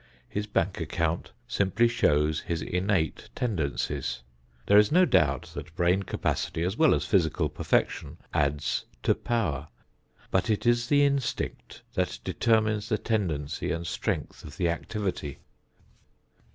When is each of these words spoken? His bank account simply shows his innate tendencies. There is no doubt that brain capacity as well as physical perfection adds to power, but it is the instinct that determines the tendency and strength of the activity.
His 0.27 0.47
bank 0.47 0.81
account 0.81 1.31
simply 1.47 1.87
shows 1.87 2.39
his 2.39 2.63
innate 2.63 3.29
tendencies. 3.35 4.23
There 4.65 4.79
is 4.79 4.91
no 4.91 5.05
doubt 5.05 5.51
that 5.53 5.75
brain 5.75 6.01
capacity 6.01 6.63
as 6.63 6.75
well 6.75 6.95
as 6.95 7.05
physical 7.05 7.49
perfection 7.49 8.17
adds 8.33 8.85
to 9.03 9.13
power, 9.13 9.67
but 10.31 10.49
it 10.49 10.65
is 10.65 10.87
the 10.87 11.05
instinct 11.05 11.83
that 11.93 12.17
determines 12.23 12.89
the 12.89 12.97
tendency 12.97 13.69
and 13.69 13.85
strength 13.85 14.43
of 14.43 14.57
the 14.57 14.69
activity. 14.69 15.37